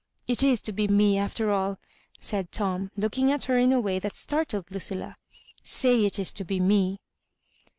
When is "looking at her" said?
2.97-3.59